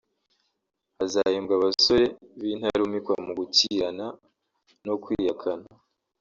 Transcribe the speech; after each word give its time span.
hazahembwa 0.97 1.53
abasore 1.59 2.05
b’intarumikwa 2.39 3.15
mu 3.25 3.31
gukirana 3.39 4.05
no 4.85 4.95
kwiyakana 5.01 5.67